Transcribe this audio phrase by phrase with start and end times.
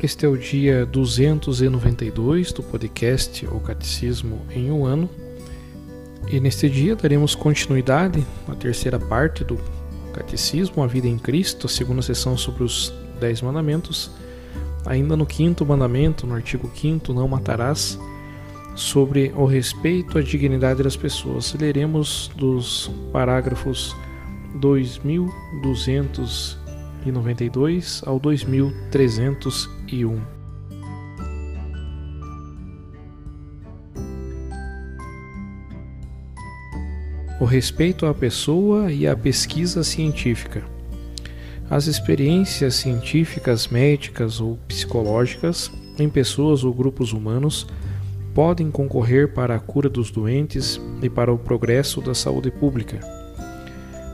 [0.00, 5.10] Este é o dia 292 do podcast O Catecismo em um ano.
[6.30, 9.58] E neste dia daremos continuidade à terceira parte do
[10.12, 14.08] Catecismo, a vida em Cristo, a segunda sessão sobre os Dez Mandamentos,
[14.86, 17.98] ainda no quinto mandamento, no artigo 5, não matarás,
[18.76, 21.52] sobre o respeito à dignidade das pessoas.
[21.54, 23.96] Leremos dos parágrafos
[27.04, 30.38] 2292 ao 2301.
[37.40, 40.64] o respeito à pessoa e à pesquisa científica.
[41.70, 47.66] As experiências científicas, médicas ou psicológicas em pessoas ou grupos humanos
[48.34, 53.17] podem concorrer para a cura dos doentes e para o progresso da saúde pública.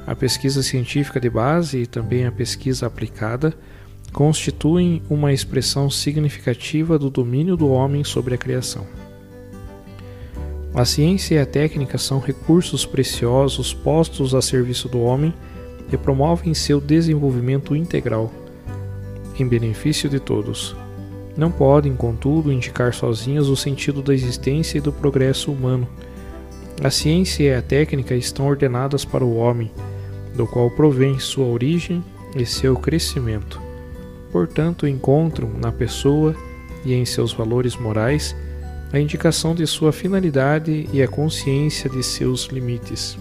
[0.07, 3.55] A pesquisa científica de base e também a pesquisa aplicada
[4.13, 8.87] constituem uma expressão significativa do domínio do homem sobre a criação.
[10.75, 15.33] A ciência e a técnica são recursos preciosos postos a serviço do homem
[15.93, 18.33] e promovem seu desenvolvimento integral,
[19.39, 20.77] em benefício de todos.
[21.37, 25.89] Não podem, contudo, indicar sozinhas o sentido da existência e do progresso humano.
[26.83, 29.71] A ciência e a técnica estão ordenadas para o homem,
[30.35, 32.05] do qual provém sua origem
[32.37, 33.61] e seu crescimento.
[34.33, 36.35] Portanto, encontram na pessoa
[36.85, 38.35] e em seus valores morais
[38.93, 43.19] a indicação de sua finalidade e a consciência de seus limites.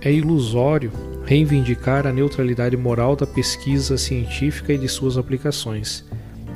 [0.00, 0.92] É ilusório
[1.24, 6.04] reivindicar a neutralidade moral da pesquisa científica e de suas aplicações.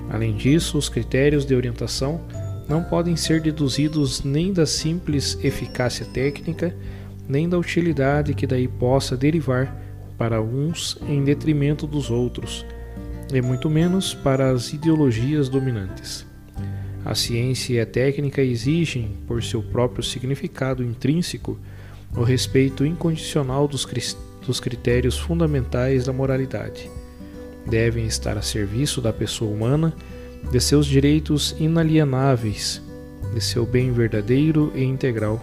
[0.08, 2.20] Além disso, os critérios de orientação
[2.68, 6.74] não podem ser deduzidos nem da simples eficácia técnica,
[7.30, 9.74] nem da utilidade que daí possa derivar
[10.18, 12.66] para uns em detrimento dos outros,
[13.32, 16.26] e muito menos para as ideologias dominantes.
[17.04, 21.58] A ciência e a técnica exigem, por seu próprio significado intrínseco,
[22.14, 23.86] o respeito incondicional dos,
[24.47, 26.91] dos critérios fundamentais da moralidade.
[27.66, 29.94] Devem estar a serviço da pessoa humana,
[30.50, 32.82] de seus direitos inalienáveis,
[33.32, 35.41] de seu bem verdadeiro e integral,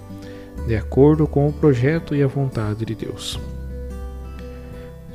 [0.68, 3.40] de acordo com o projeto e a vontade de Deus.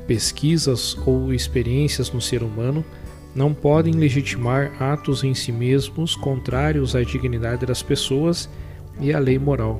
[0.07, 2.83] Pesquisas ou experiências no ser humano
[3.35, 8.49] não podem legitimar atos em si mesmos contrários à dignidade das pessoas
[8.99, 9.79] e à lei moral.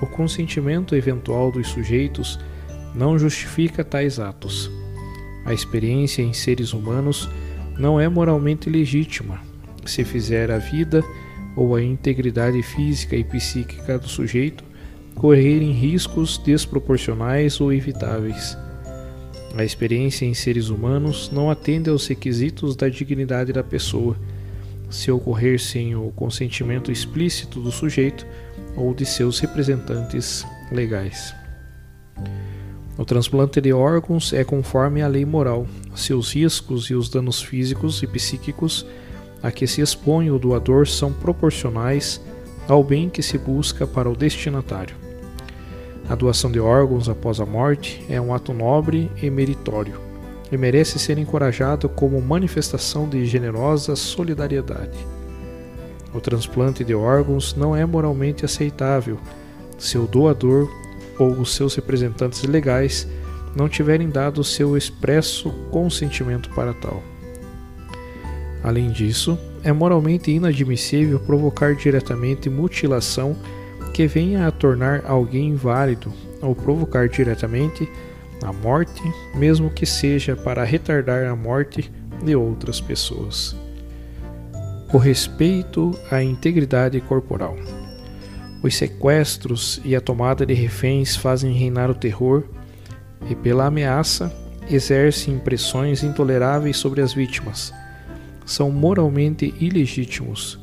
[0.00, 2.40] O consentimento eventual dos sujeitos
[2.94, 4.70] não justifica tais atos.
[5.44, 7.28] A experiência em seres humanos
[7.78, 9.40] não é moralmente legítima
[9.84, 11.04] se fizer a vida
[11.54, 14.71] ou a integridade física e psíquica do sujeito
[15.14, 18.56] correrem riscos desproporcionais ou evitáveis.
[19.56, 24.16] A experiência em seres humanos não atende aos requisitos da dignidade da pessoa,
[24.90, 28.26] se ocorrer sem o consentimento explícito do sujeito
[28.76, 31.34] ou de seus representantes legais.
[32.96, 35.66] O transplante de órgãos é conforme a lei moral.
[35.94, 38.86] Seus riscos e os danos físicos e psíquicos
[39.42, 42.20] a que se expõe o doador são proporcionais
[42.68, 45.01] ao bem que se busca para o destinatário.
[46.12, 49.98] A doação de órgãos após a morte é um ato nobre e meritório
[50.52, 54.98] e merece ser encorajado como manifestação de generosa solidariedade.
[56.12, 59.18] O transplante de órgãos não é moralmente aceitável
[59.78, 60.70] se o doador
[61.18, 63.08] ou os seus representantes legais
[63.56, 67.02] não tiverem dado seu expresso consentimento para tal.
[68.62, 73.34] Além disso, é moralmente inadmissível provocar diretamente mutilação
[73.92, 77.88] que venha a tornar alguém inválido ou provocar diretamente
[78.42, 79.02] a morte,
[79.34, 81.90] mesmo que seja para retardar a morte
[82.24, 83.56] de outras pessoas.
[84.92, 87.56] O respeito à integridade corporal.
[88.62, 92.44] Os sequestros e a tomada de reféns fazem reinar o terror
[93.28, 94.32] e, pela ameaça,
[94.70, 97.72] exercem impressões intoleráveis sobre as vítimas.
[98.44, 100.61] São moralmente ilegítimos.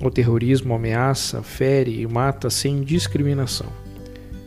[0.00, 3.68] O terrorismo ameaça, fere e mata sem discriminação.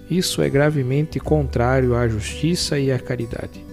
[0.09, 3.65] Isso é gravemente contrário à justiça e à caridade.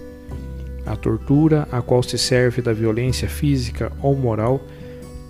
[0.85, 4.61] A tortura, a qual se serve da violência física ou moral,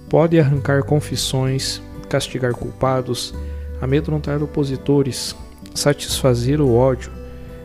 [0.09, 3.33] pode arrancar confissões, castigar culpados,
[3.81, 5.36] amedrontar opositores,
[5.74, 7.12] satisfazer o ódio,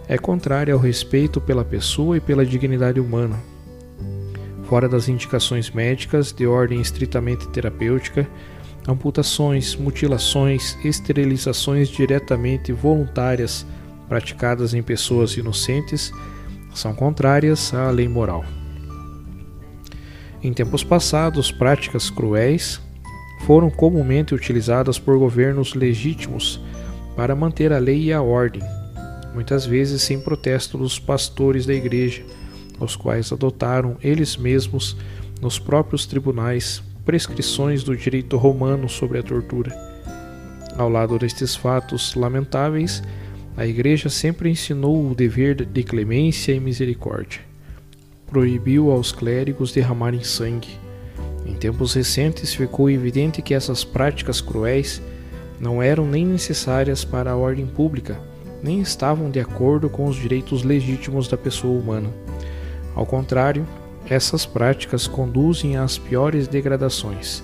[0.09, 3.37] é contrária ao respeito pela pessoa e pela dignidade humana.
[4.65, 8.27] Fora das indicações médicas de ordem estritamente terapêutica,
[8.89, 13.67] amputações, mutilações, esterilizações diretamente voluntárias
[14.09, 16.13] praticadas em pessoas inocentes
[16.75, 18.45] são contrárias à lei moral.
[20.43, 22.81] Em tempos passados, práticas cruéis
[23.47, 26.61] foram comumente utilizadas por governos legítimos
[27.15, 28.63] para manter a lei e a ordem,
[29.35, 32.25] muitas vezes sem protesto dos pastores da igreja,
[32.79, 34.97] os quais adotaram eles mesmos,
[35.41, 39.77] nos próprios tribunais, prescrições do direito romano sobre a tortura.
[40.79, 43.03] Ao lado destes fatos lamentáveis,
[43.57, 47.41] a Igreja sempre ensinou o dever de clemência e misericórdia.
[48.29, 50.79] Proibiu aos clérigos derramarem sangue.
[51.45, 55.03] Em tempos recentes ficou evidente que essas práticas cruéis
[55.59, 58.21] não eram nem necessárias para a ordem pública,
[58.63, 62.09] nem estavam de acordo com os direitos legítimos da pessoa humana.
[62.95, 63.67] Ao contrário,
[64.09, 67.43] essas práticas conduzem às piores degradações.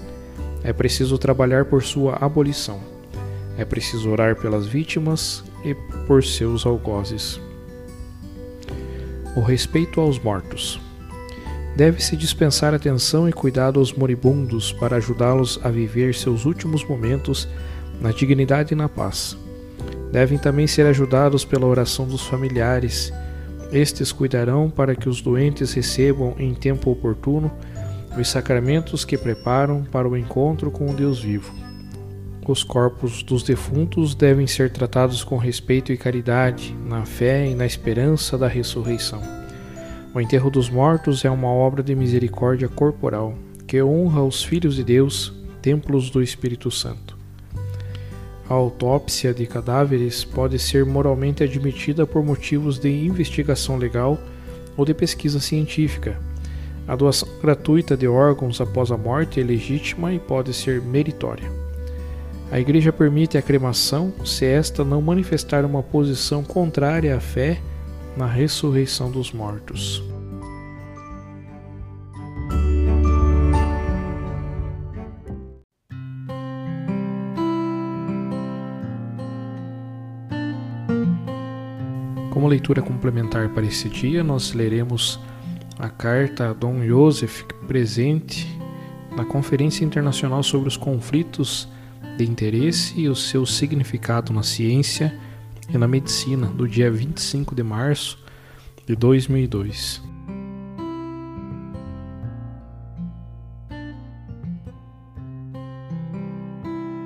[0.62, 2.80] É preciso trabalhar por sua abolição.
[3.56, 5.74] É preciso orar pelas vítimas e
[6.06, 7.40] por seus algozes.
[9.36, 10.80] O respeito aos mortos.
[11.76, 17.46] Deve-se dispensar atenção e cuidado aos moribundos para ajudá-los a viver seus últimos momentos
[18.00, 19.36] na dignidade e na paz.
[20.10, 23.12] Devem também ser ajudados pela oração dos familiares
[23.72, 27.50] estes cuidarão para que os doentes recebam em tempo oportuno
[28.18, 31.52] os sacramentos que preparam para o encontro com o Deus vivo.
[32.48, 37.66] Os corpos dos defuntos devem ser tratados com respeito e caridade, na fé e na
[37.66, 39.20] esperança da ressurreição.
[40.14, 43.34] O enterro dos mortos é uma obra de misericórdia corporal
[43.66, 47.15] que honra os filhos de Deus, templos do Espírito Santo.
[48.48, 54.18] A autópsia de cadáveres pode ser moralmente admitida por motivos de investigação legal
[54.76, 56.16] ou de pesquisa científica.
[56.86, 61.50] A doação gratuita de órgãos após a morte é legítima e pode ser meritória.
[62.48, 67.58] A Igreja permite a cremação se esta não manifestar uma posição contrária à fé
[68.16, 70.04] na ressurreição dos mortos.
[82.36, 85.18] Como leitura complementar para esse dia, nós leremos
[85.78, 88.46] a carta a Dom Joseph, presente
[89.16, 91.66] na Conferência Internacional sobre os Conflitos
[92.18, 95.18] de Interesse e o seu significado na ciência
[95.70, 98.22] e na medicina, do dia 25 de março
[98.86, 100.02] de 2002.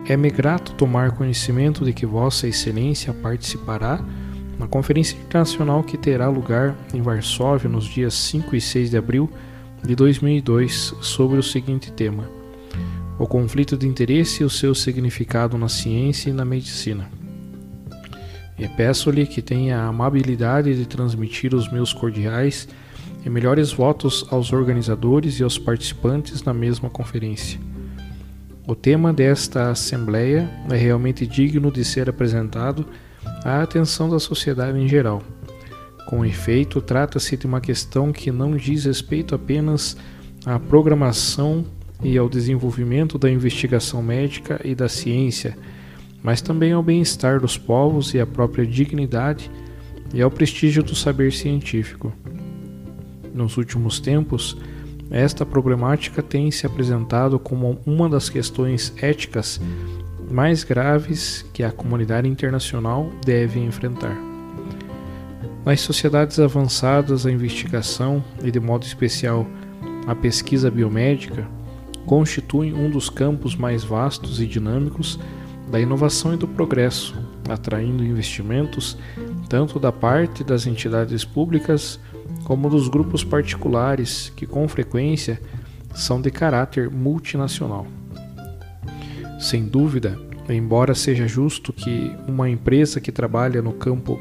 [0.08, 4.04] É-me grato tomar conhecimento de que Vossa Excelência participará
[4.60, 9.30] na conferência internacional que terá lugar em Varsóvia nos dias 5 e 6 de abril
[9.82, 12.28] de 2002 sobre o seguinte tema:
[13.18, 17.08] O conflito de interesse e o seu significado na ciência e na medicina.
[18.58, 22.68] E peço-lhe que tenha a amabilidade de transmitir os meus cordiais
[23.24, 27.58] e melhores votos aos organizadores e aos participantes na mesma conferência.
[28.68, 32.86] O tema desta assembleia é realmente digno de ser apresentado
[33.44, 35.22] à atenção da sociedade em geral.
[36.06, 39.96] Com efeito, trata-se de uma questão que não diz respeito apenas
[40.44, 41.64] à programação
[42.02, 45.56] e ao desenvolvimento da investigação médica e da ciência,
[46.22, 49.50] mas também ao bem-estar dos povos e à própria dignidade
[50.12, 52.12] e ao prestígio do saber científico.
[53.32, 54.56] Nos últimos tempos,
[55.10, 59.60] esta problemática tem se apresentado como uma das questões éticas
[60.30, 64.16] mais graves que a comunidade internacional deve enfrentar.
[65.64, 69.46] Nas sociedades avançadas, a investigação, e de modo especial
[70.06, 71.46] a pesquisa biomédica,
[72.06, 75.18] constituem um dos campos mais vastos e dinâmicos
[75.70, 77.14] da inovação e do progresso,
[77.48, 78.96] atraindo investimentos
[79.48, 81.98] tanto da parte das entidades públicas
[82.44, 85.40] como dos grupos particulares, que com frequência
[85.94, 87.86] são de caráter multinacional.
[89.40, 90.18] Sem dúvida,
[90.50, 94.20] embora seja justo que uma empresa que trabalha no campo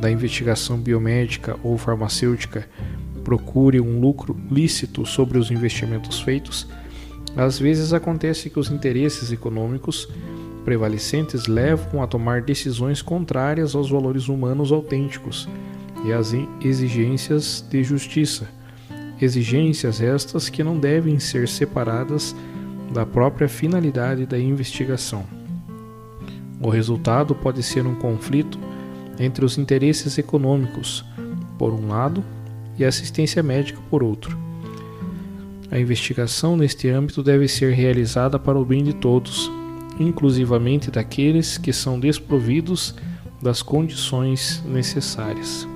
[0.00, 2.66] da investigação biomédica ou farmacêutica
[3.22, 6.66] procure um lucro lícito sobre os investimentos feitos,
[7.36, 10.08] às vezes acontece que os interesses econômicos
[10.64, 15.46] prevalecentes levam a tomar decisões contrárias aos valores humanos autênticos
[16.02, 16.32] e às
[16.62, 18.48] exigências de justiça.
[19.20, 22.34] Exigências estas que não devem ser separadas
[22.92, 25.24] da própria finalidade da investigação.
[26.60, 28.58] O resultado pode ser um conflito
[29.18, 31.04] entre os interesses econômicos,
[31.58, 32.24] por um lado,
[32.78, 34.38] e a assistência médica, por outro.
[35.70, 39.50] A investigação neste âmbito deve ser realizada para o bem de todos,
[39.98, 42.94] inclusivamente daqueles que são desprovidos
[43.42, 45.66] das condições necessárias.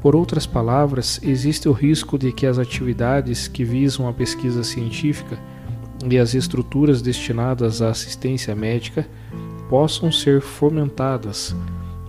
[0.00, 5.38] Por outras palavras, existe o risco de que as atividades que visam a pesquisa científica
[6.08, 9.06] e as estruturas destinadas à assistência médica
[9.68, 11.54] possam ser fomentadas,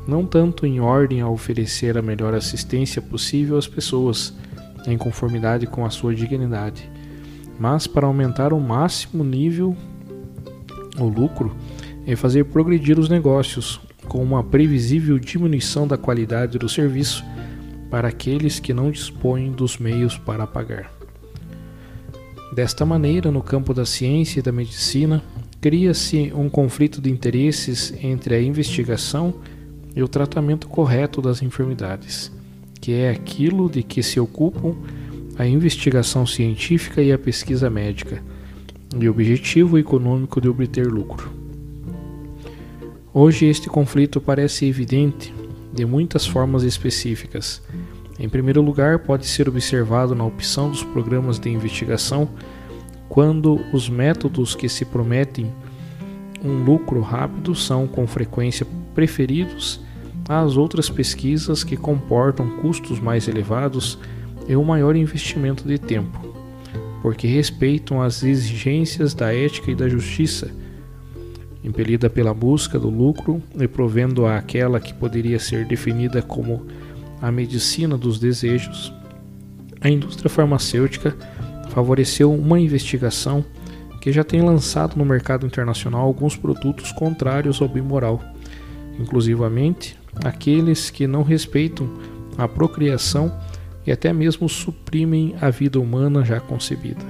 [0.08, 4.34] não tanto em ordem a oferecer a melhor assistência possível às pessoas,
[4.86, 6.90] em conformidade com a sua dignidade,
[7.60, 9.76] mas para aumentar ao máximo nível
[10.98, 11.56] o lucro
[12.06, 17.26] e fazer progredir os negócios, com uma previsível diminuição da qualidade do serviço
[17.90, 20.97] para aqueles que não dispõem dos meios para pagar.
[22.58, 25.24] Desta maneira, no campo da ciência e da medicina,
[25.62, 29.36] cria-se um conflito de interesses entre a investigação
[29.96, 32.32] e o tratamento correto das enfermidades
[32.82, 34.76] que é aquilo de que se ocupam
[35.38, 38.24] a investigação científica e a pesquisa médica,
[39.00, 41.30] e o objetivo econômico de obter lucro.
[43.14, 45.32] Hoje este conflito parece evidente
[45.72, 47.62] de muitas formas específicas.
[48.20, 52.28] Em primeiro lugar, pode ser observado na opção dos programas de investigação
[53.08, 55.52] quando os métodos que se prometem
[56.44, 59.80] um lucro rápido são com frequência preferidos
[60.28, 63.98] às outras pesquisas que comportam custos mais elevados
[64.48, 66.20] e um maior investimento de tempo,
[67.02, 70.52] porque respeitam as exigências da ética e da justiça,
[71.64, 76.66] impelida pela busca do lucro e provendo àquela que poderia ser definida como
[77.22, 78.94] a medicina dos desejos.
[79.82, 81.16] A indústria farmacêutica
[81.70, 83.46] favoreceu uma investigação
[84.02, 88.22] que já tem lançado no mercado internacional alguns produtos contrários ao bem moral,
[89.00, 91.90] inclusivamente aqueles que não respeitam
[92.38, 93.36] a procriação
[93.86, 97.04] e até mesmo suprimem a vida humana já concebida.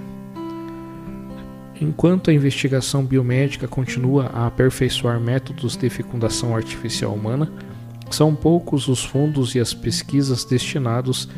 [1.80, 7.52] Enquanto a investigação biomédica continua a aperfeiçoar métodos de fecundação artificial humana,
[8.16, 11.30] são poucos os fundos e as pesquisas destinados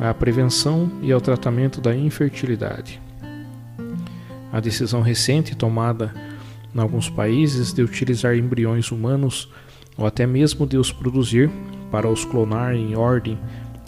[0.00, 3.00] à prevenção e ao tratamento da infertilidade.
[4.52, 6.14] A decisão recente tomada
[6.74, 9.48] em alguns países de utilizar embriões humanos
[9.96, 11.50] ou até mesmo de os produzir
[11.90, 13.38] para os clonar em ordem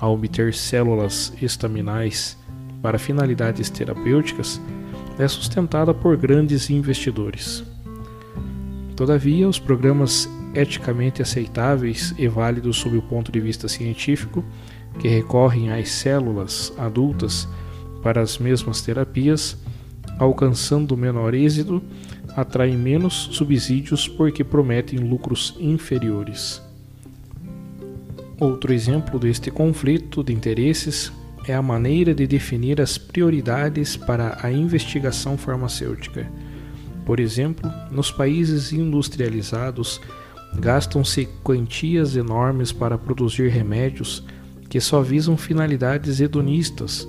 [0.01, 2.37] a obter células estaminais
[2.83, 4.61] para finalidades terapêuticas,
[5.19, 7.63] é sustentada por grandes investidores.
[8.97, 14.45] Todavia, os programas eticamente aceitáveis e válidos sob o ponto de vista científico,
[14.99, 17.49] que recorrem às células adultas
[18.03, 19.57] para as mesmas terapias,
[20.19, 21.83] alcançando menor êxito,
[22.37, 26.63] atraem menos subsídios porque prometem lucros inferiores.
[28.39, 31.13] Outro exemplo deste conflito de interesses
[31.47, 36.31] é a maneira de definir as prioridades para a investigação farmacêutica.
[37.05, 40.01] Por exemplo, nos países industrializados,
[40.55, 44.25] gastam-se quantias enormes para produzir remédios
[44.69, 47.09] que só visam finalidades hedonistas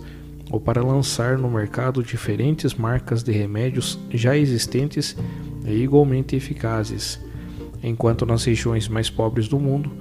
[0.50, 5.16] ou para lançar no mercado diferentes marcas de remédios já existentes
[5.66, 7.20] e igualmente eficazes,
[7.84, 9.92] enquanto nas regiões mais pobres do mundo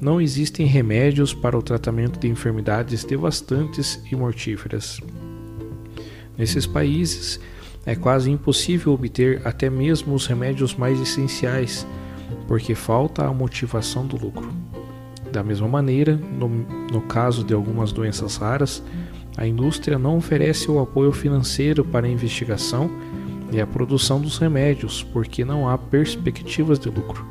[0.00, 4.98] não existem remédios para o tratamento de enfermidades devastantes e mortíferas.
[6.38, 7.38] Nesses países,
[7.84, 11.86] é quase impossível obter até mesmo os remédios mais essenciais,
[12.46, 14.52] porque falta a motivação do lucro.
[15.32, 18.82] Da mesma maneira, no, no caso de algumas doenças raras,
[19.36, 22.90] a indústria não oferece o apoio financeiro para a investigação
[23.52, 27.24] e a produção dos remédios, porque não há perspectivas de lucro.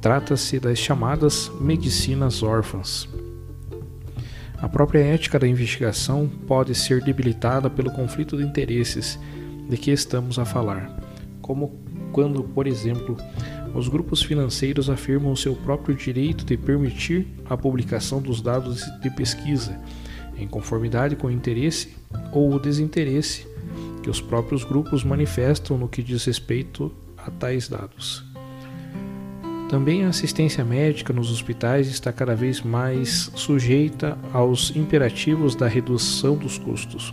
[0.00, 3.08] Trata-se das chamadas medicinas órfãs.
[4.58, 9.18] A própria ética da investigação pode ser debilitada pelo conflito de interesses
[9.68, 10.98] de que estamos a falar,
[11.42, 11.78] como
[12.12, 13.16] quando, por exemplo,
[13.76, 19.78] os grupos financeiros afirmam seu próprio direito de permitir a publicação dos dados de pesquisa
[20.38, 21.94] em conformidade com o interesse
[22.32, 23.46] ou o desinteresse
[24.02, 28.24] que os próprios grupos manifestam no que diz respeito a tais dados.
[29.68, 36.36] Também a assistência médica nos hospitais está cada vez mais sujeita aos imperativos da redução
[36.36, 37.12] dos custos.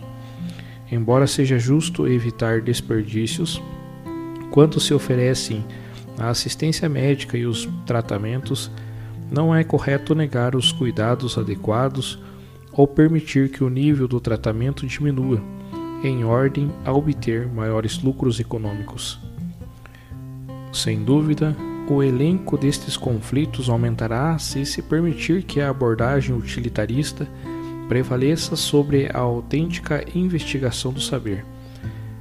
[0.90, 3.60] Embora seja justo evitar desperdícios,
[4.50, 5.64] quando se oferecem
[6.18, 8.70] a assistência médica e os tratamentos,
[9.30, 12.18] não é correto negar os cuidados adequados
[12.72, 15.42] ou permitir que o nível do tratamento diminua,
[16.02, 19.18] em ordem a obter maiores lucros econômicos.
[20.72, 21.56] Sem dúvida,
[21.88, 27.28] o elenco destes conflitos aumentará se se permitir que a abordagem utilitarista
[27.88, 31.44] prevaleça sobre a autêntica investigação do saber.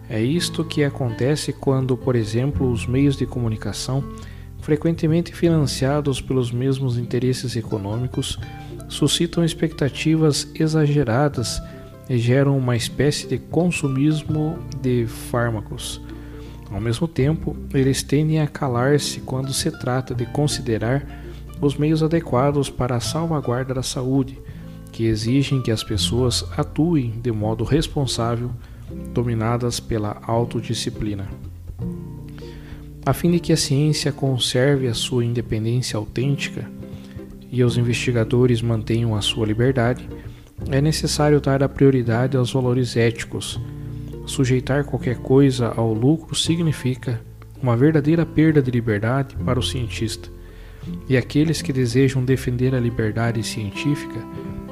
[0.09, 4.03] É isto que acontece quando, por exemplo, os meios de comunicação,
[4.61, 8.37] frequentemente financiados pelos mesmos interesses econômicos,
[8.89, 11.61] suscitam expectativas exageradas
[12.09, 16.01] e geram uma espécie de consumismo de fármacos.
[16.71, 21.05] Ao mesmo tempo, eles tendem a calar-se quando se trata de considerar
[21.61, 24.39] os meios adequados para a salvaguarda da saúde,
[24.91, 28.51] que exigem que as pessoas atuem de modo responsável,
[29.13, 31.27] dominadas pela autodisciplina.
[33.05, 36.69] A fim de que a ciência conserve a sua independência autêntica
[37.51, 40.07] e os investigadores mantenham a sua liberdade,
[40.71, 43.59] é necessário dar a prioridade aos valores éticos
[44.25, 47.19] Sujeitar qualquer coisa ao lucro significa
[47.61, 50.29] uma verdadeira perda de liberdade para o cientista.
[51.09, 54.19] E aqueles que desejam defender a liberdade científica,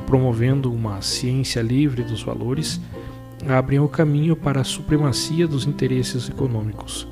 [0.06, 2.80] promovendo uma ciência livre dos valores,
[3.48, 7.07] abrem o caminho para a supremacia dos interesses econômicos.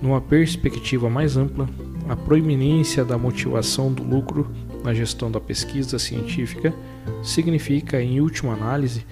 [0.00, 1.68] Numa perspectiva mais ampla,
[2.08, 4.50] a proeminência da motivação do lucro
[4.82, 6.74] na gestão da pesquisa científica
[7.22, 9.06] significa, em última análise,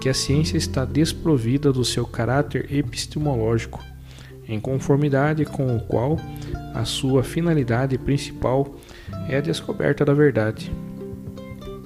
[0.00, 3.82] que a ciência está desprovida do seu caráter epistemológico,
[4.48, 6.18] em conformidade com o qual
[6.74, 8.74] a sua finalidade principal
[9.28, 10.70] é a descoberta da verdade.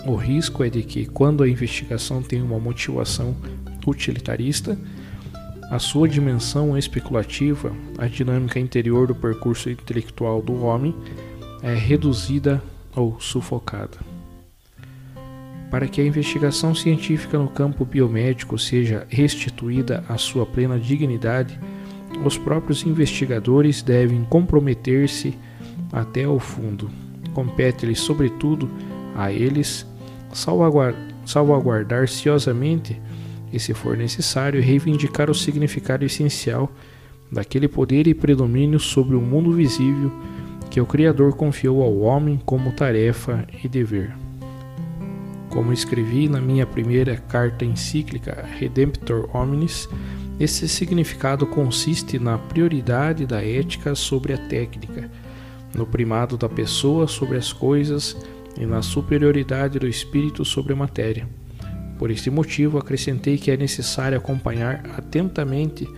[0.07, 3.37] O risco é de que, quando a investigação tem uma motivação
[3.89, 4.79] utilitarista,
[5.71, 10.95] a sua dimensão especulativa, a dinâmica interior do percurso intelectual do homem,
[11.63, 12.63] é reduzida
[12.97, 13.99] ou sufocada.
[15.71, 21.61] Para que a investigação científica no campo biomédico seja restituída à sua plena dignidade,
[22.25, 25.37] os próprios investigadores devem comprometer-se
[25.93, 26.91] até ao fundo.
[27.35, 28.71] Compete-lhes, sobretudo,
[29.15, 29.87] a eles
[31.25, 33.01] salvaguardar ciosamente
[33.53, 36.71] e, se for necessário, reivindicar o significado essencial
[37.31, 40.11] daquele poder e predomínio sobre o mundo visível
[40.71, 44.15] que o Criador confiou ao homem como tarefa e dever.
[45.49, 49.89] Como escrevi na minha primeira carta encíclica Redemptor Hominis,
[50.39, 55.11] esse significado consiste na prioridade da ética sobre a técnica,
[55.75, 58.17] no primado da pessoa sobre as coisas
[58.59, 61.38] e na superioridade do espírito sobre a matéria.
[61.99, 65.89] Por este motivo, acrescentei que é necessário acompanhar atentamente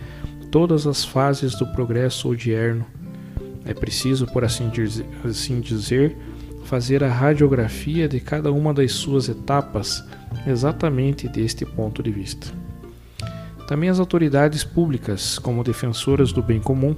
[0.49, 2.85] todas as fases do progresso odierno.
[3.63, 6.17] É preciso, por assim dizer, assim dizer
[6.63, 10.03] fazer a radiografia de cada uma das suas etapas
[10.47, 12.47] exatamente deste ponto de vista.
[13.67, 16.95] Também as autoridades públicas, como defensoras do bem comum,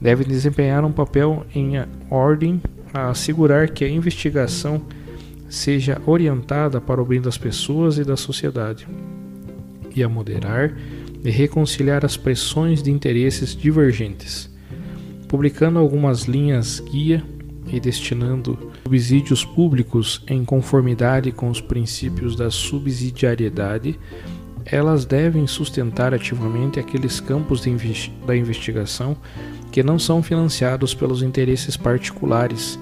[0.00, 1.72] devem desempenhar um papel em
[2.10, 2.60] ordem
[2.92, 4.82] a assegurar que a investigação
[5.50, 8.88] seja orientada para o bem das pessoas e da sociedade,
[9.94, 10.74] e a moderar
[11.22, 14.48] e reconciliar as pressões de interesses divergentes,
[15.28, 17.22] publicando algumas linhas guia
[17.66, 23.98] e destinando subsídios públicos em conformidade com os princípios da subsidiariedade,
[24.64, 27.62] elas devem sustentar ativamente aqueles campos
[28.26, 29.16] da investigação
[29.70, 32.78] que não são financiados pelos interesses particulares.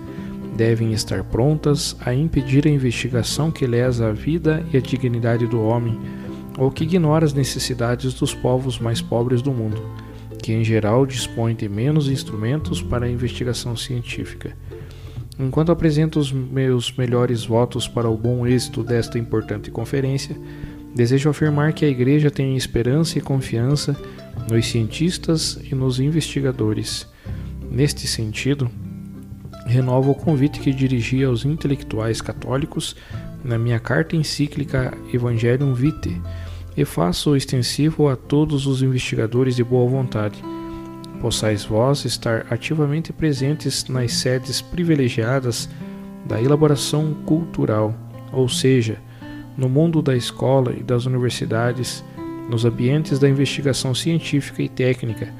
[0.58, 5.62] Devem estar prontas a impedir a investigação que lesa a vida e a dignidade do
[5.62, 5.96] homem,
[6.58, 9.80] ou que ignora as necessidades dos povos mais pobres do mundo,
[10.42, 14.52] que em geral dispõem de menos instrumentos para a investigação científica.
[15.38, 20.36] Enquanto apresento os meus melhores votos para o bom êxito desta importante conferência,
[20.92, 23.96] desejo afirmar que a Igreja tem esperança e confiança
[24.50, 27.06] nos cientistas e nos investigadores.
[27.70, 28.68] Neste sentido,
[29.68, 32.96] renovo o convite que dirigi aos intelectuais católicos
[33.44, 36.20] na minha carta encíclica Evangelium Vitae
[36.76, 40.42] e faço extensivo a todos os investigadores de boa vontade.
[41.20, 45.68] Possais vós estar ativamente presentes nas sedes privilegiadas
[46.24, 47.94] da elaboração cultural,
[48.32, 48.98] ou seja,
[49.56, 52.04] no mundo da escola e das universidades,
[52.48, 55.32] nos ambientes da investigação científica e técnica,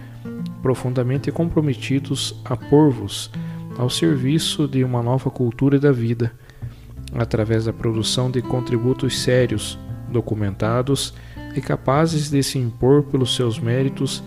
[0.60, 3.30] profundamente comprometidos a pôr-vos
[3.78, 6.32] ao serviço de uma nova cultura da vida,
[7.14, 9.78] através da produção de contributos sérios,
[10.10, 11.14] documentados
[11.54, 14.22] e capazes de se impor pelos seus méritos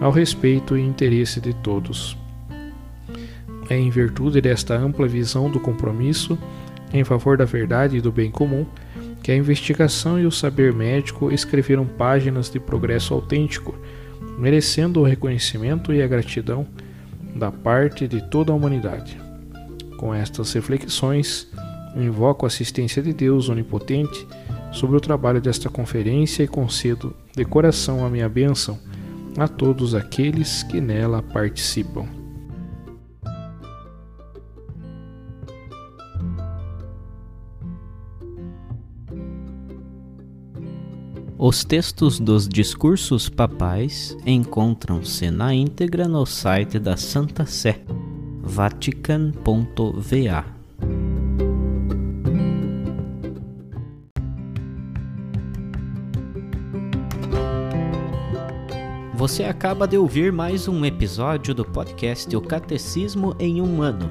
[0.00, 2.18] ao respeito e interesse de todos.
[3.70, 6.38] É em virtude desta ampla visão do compromisso
[6.92, 8.66] em favor da verdade e do bem comum
[9.22, 13.74] que a investigação e o saber médico escreveram páginas de progresso autêntico,
[14.38, 16.66] merecendo o reconhecimento e a gratidão
[17.36, 19.18] da parte de toda a humanidade.
[19.98, 21.48] Com estas reflexões,
[21.96, 24.26] invoco a assistência de Deus Onipotente
[24.72, 28.78] sobre o trabalho desta conferência e concedo de coração a minha bênção
[29.38, 32.25] a todos aqueles que nela participam.
[41.48, 47.82] Os textos dos discursos papais encontram-se na íntegra no site da Santa Sé,
[48.42, 50.44] vatican.va.
[59.14, 64.10] Você acaba de ouvir mais um episódio do podcast O Catecismo em um Ano.